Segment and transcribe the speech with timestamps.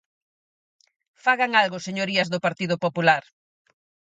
[1.25, 3.23] ¡Fagan algo, señorías do Partido Popular!